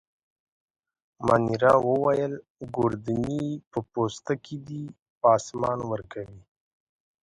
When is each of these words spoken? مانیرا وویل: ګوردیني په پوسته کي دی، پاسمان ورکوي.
مانیرا 1.25 1.73
وویل: 1.87 2.33
ګوردیني 2.75 3.45
په 3.71 3.79
پوسته 3.91 4.33
کي 4.45 4.57
دی، 4.67 4.83
پاسمان 5.21 5.79
ورکوي. 5.91 6.41